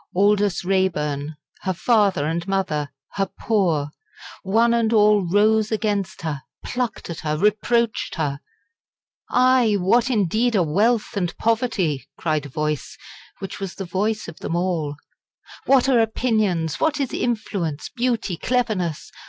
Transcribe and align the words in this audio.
Aldous 0.15 0.65
Raeburn, 0.65 1.35
her 1.61 1.73
father 1.75 2.25
and 2.25 2.47
mother, 2.47 2.89
her 3.11 3.29
poor 3.39 3.91
one 4.41 4.73
and 4.73 4.91
all 4.91 5.21
rose 5.21 5.71
against 5.71 6.23
her 6.23 6.41
plucked 6.65 7.11
at 7.11 7.19
her 7.19 7.37
reproached 7.37 8.15
her. 8.15 8.39
"Aye! 9.29 9.73
what, 9.79 10.09
indeed, 10.09 10.55
are 10.55 10.63
wealth 10.63 11.15
and 11.15 11.37
poverty?" 11.37 12.07
cried 12.17 12.47
a 12.47 12.49
voice, 12.49 12.97
which 13.37 13.59
was 13.59 13.75
the 13.75 13.85
voice 13.85 14.27
of 14.27 14.39
them 14.39 14.55
all; 14.55 14.95
"what 15.67 15.87
are 15.87 15.99
opinions 15.99 16.79
what 16.79 16.99
is 16.99 17.13
influence, 17.13 17.87
beauty, 17.89 18.37
cleverness? 18.37 19.11